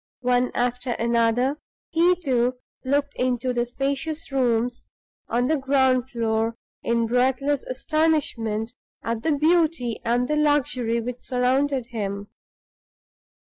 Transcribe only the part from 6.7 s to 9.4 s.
in breathless astonishment at the